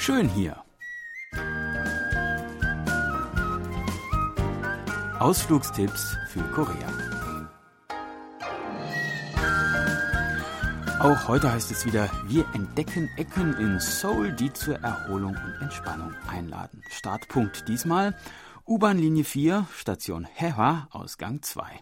[0.00, 0.56] Schön hier.
[5.18, 6.88] Ausflugstipps für Korea.
[11.00, 16.14] Auch heute heißt es wieder, wir entdecken Ecken in Seoul, die zur Erholung und Entspannung
[16.26, 16.82] einladen.
[16.88, 18.16] Startpunkt diesmal
[18.66, 21.78] U-Bahn-Linie 4, Station Haehwa, Ausgang 2.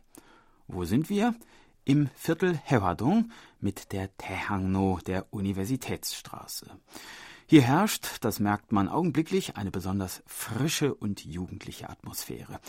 [0.67, 1.37] Wo sind wir?
[1.85, 3.31] Im Viertel Haehwadong
[3.61, 6.67] mit der Taehangno, der Universitätsstraße.
[7.51, 12.61] Hier herrscht, das merkt man augenblicklich, eine besonders frische und jugendliche Atmosphäre.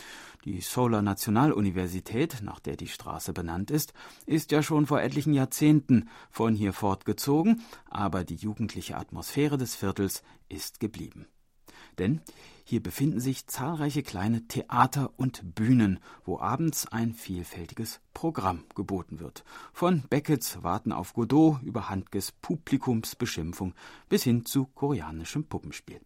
[0.45, 3.91] Die Solar Nationaluniversität, nach der die Straße benannt ist,
[4.25, 10.23] ist ja schon vor etlichen Jahrzehnten von hier fortgezogen, aber die jugendliche Atmosphäre des Viertels
[10.47, 11.27] ist geblieben.
[11.97, 12.21] Denn
[12.69, 19.43] hier befinden sich zahlreiche kleine Theater und Bühnen, wo abends ein vielfältiges Programm geboten wird.
[19.73, 23.73] Von Beckets Warten auf Godot über Handkes Publikumsbeschimpfung
[24.07, 25.99] bis hin zu koreanischem Puppenspiel.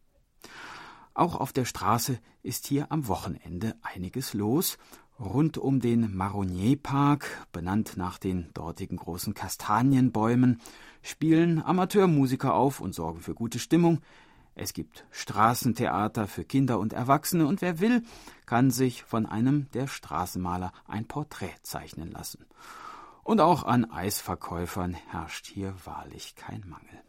[1.14, 4.78] Auch auf der Straße ist hier am Wochenende einiges los.
[5.20, 10.62] Rund um den Maronier Park, benannt nach den dortigen großen Kastanienbäumen,
[11.02, 14.00] spielen Amateurmusiker auf und sorgen für gute Stimmung.
[14.56, 18.04] Es gibt Straßentheater für Kinder und Erwachsene und wer will,
[18.46, 22.46] kann sich von einem der Straßenmaler ein Porträt zeichnen lassen.
[23.24, 27.02] Und auch an Eisverkäufern herrscht hier wahrlich kein Mangel.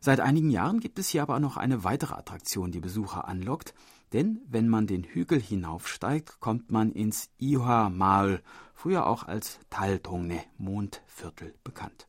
[0.00, 3.72] Seit einigen Jahren gibt es hier aber noch eine weitere Attraktion, die Besucher anlockt,
[4.12, 8.42] denn wenn man den Hügel hinaufsteigt, kommt man ins Iha Mal,
[8.74, 12.08] früher auch als Taltongne, Mondviertel bekannt.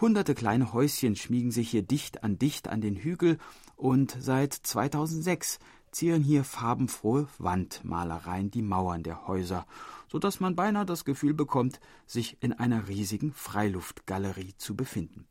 [0.00, 3.38] Hunderte kleine Häuschen schmiegen sich hier dicht an dicht an den Hügel
[3.74, 5.58] und seit 2006
[5.90, 9.66] zieren hier farbenfrohe Wandmalereien die Mauern der Häuser,
[10.06, 15.26] so dass man beinahe das Gefühl bekommt, sich in einer riesigen Freiluftgalerie zu befinden.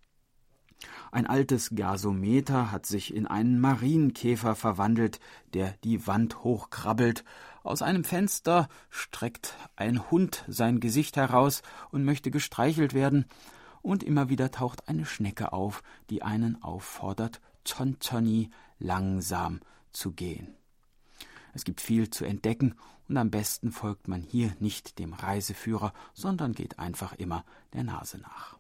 [1.12, 5.22] Ein altes Gasometer hat sich in einen Marienkäfer verwandelt,
[5.54, 7.24] der die Wand hochkrabbelt.
[7.64, 13.26] Aus einem Fenster streckt ein Hund sein Gesicht heraus und möchte gestreichelt werden
[13.82, 18.50] und immer wieder taucht eine Schnecke auf, die einen auffordert, Tontoni
[18.80, 19.60] langsam
[19.92, 20.56] zu gehen.
[21.54, 22.76] Es gibt viel zu entdecken
[23.10, 27.44] und am besten folgt man hier nicht dem Reiseführer, sondern geht einfach immer
[27.74, 28.58] der Nase nach.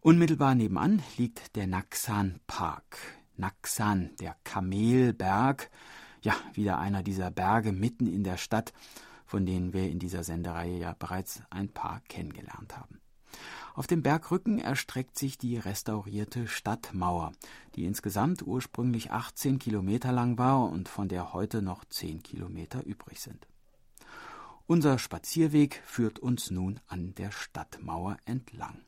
[0.00, 2.98] Unmittelbar nebenan liegt der Naksan Park.
[3.36, 5.70] Naksan, der Kamelberg,
[6.22, 8.72] ja, wieder einer dieser Berge mitten in der Stadt,
[9.26, 13.00] von denen wir in dieser Sendereihe ja bereits ein paar kennengelernt haben.
[13.74, 17.32] Auf dem Bergrücken erstreckt sich die restaurierte Stadtmauer,
[17.74, 23.20] die insgesamt ursprünglich 18 Kilometer lang war und von der heute noch 10 Kilometer übrig
[23.20, 23.48] sind.
[24.68, 28.80] Unser Spazierweg führt uns nun an der Stadtmauer entlang.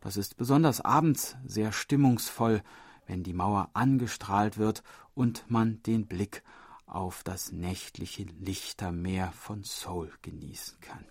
[0.00, 2.62] Das ist besonders abends sehr stimmungsvoll,
[3.06, 4.84] wenn die Mauer angestrahlt wird
[5.14, 6.44] und man den Blick
[6.86, 11.04] auf das nächtliche Lichtermeer von Seoul genießen kann.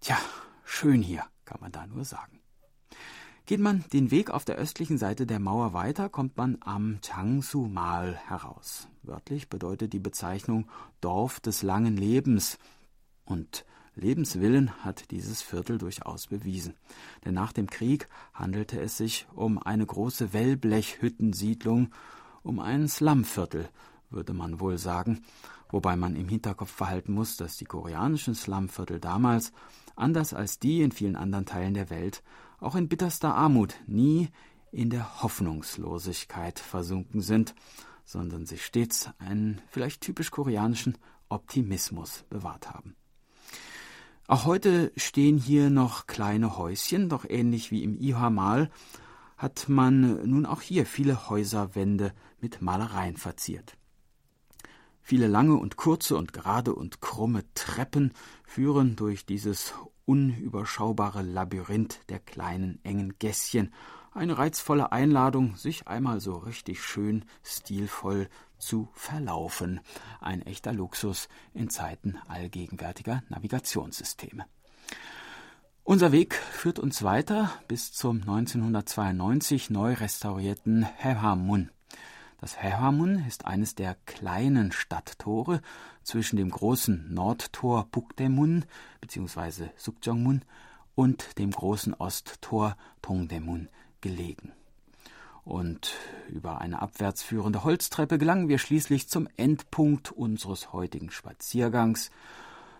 [0.00, 0.18] Tja,
[0.68, 2.40] schön hier, kann man da nur sagen.
[3.46, 7.66] Geht man den Weg auf der östlichen Seite der Mauer weiter, kommt man am Changsu
[7.66, 8.88] Mal heraus.
[9.02, 10.68] Wörtlich bedeutet die Bezeichnung
[11.00, 12.58] Dorf des langen Lebens.
[13.24, 13.64] Und
[13.94, 16.74] Lebenswillen hat dieses Viertel durchaus bewiesen.
[17.24, 21.90] Denn nach dem Krieg handelte es sich um eine große Wellblechhüttensiedlung,
[22.42, 23.70] um ein Slumviertel,
[24.10, 25.24] würde man wohl sagen,
[25.70, 29.52] wobei man im Hinterkopf verhalten muss, dass die koreanischen Slumviertel damals
[29.96, 32.22] anders als die in vielen anderen Teilen der Welt,
[32.60, 34.28] auch in bitterster Armut nie
[34.70, 37.54] in der Hoffnungslosigkeit versunken sind,
[38.04, 40.96] sondern sich stets einen vielleicht typisch koreanischen
[41.28, 42.96] Optimismus bewahrt haben.
[44.26, 48.70] Auch heute stehen hier noch kleine Häuschen, doch ähnlich wie im Ihamal
[49.38, 53.77] hat man nun auch hier viele Häuserwände mit Malereien verziert.
[55.08, 58.12] Viele lange und kurze und gerade und krumme Treppen
[58.44, 59.72] führen durch dieses
[60.04, 63.72] unüberschaubare Labyrinth der kleinen engen Gässchen.
[64.12, 68.28] Eine reizvolle Einladung, sich einmal so richtig schön stilvoll
[68.58, 69.80] zu verlaufen.
[70.20, 74.44] Ein echter Luxus in Zeiten allgegenwärtiger Navigationssysteme.
[75.84, 81.70] Unser Weg führt uns weiter bis zum 1992 neu restaurierten Hehamun.
[82.40, 85.60] Das Haehamun ist eines der kleinen Stadttore
[86.04, 88.64] zwischen dem großen Nordtor Pukdaemun
[89.00, 89.70] bzw.
[89.76, 90.42] Sukjeongmun
[90.94, 93.68] und dem großen Osttor Tongdaemun
[94.00, 94.52] gelegen.
[95.44, 95.94] Und
[96.28, 102.10] über eine abwärts führende Holztreppe gelangen wir schließlich zum Endpunkt unseres heutigen Spaziergangs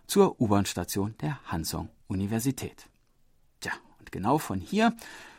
[0.06, 2.88] zur U-Bahn-Station der Hansong Universität.
[3.60, 4.94] Tja, und genau von hier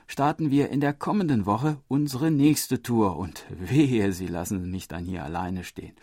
[0.09, 5.05] starten wir in der kommenden Woche unsere nächste Tour und wehe, Sie lassen mich dann
[5.05, 5.95] hier alleine stehen.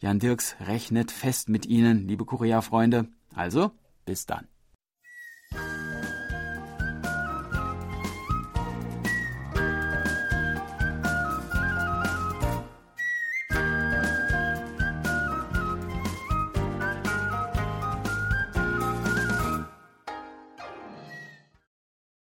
[0.00, 3.06] Jan Dirks rechnet fest mit Ihnen, liebe Korea-Freunde.
[3.34, 3.70] Also,
[4.06, 4.48] bis dann.